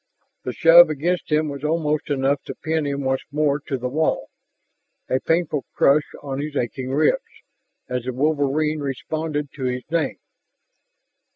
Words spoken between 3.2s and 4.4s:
more to the wall,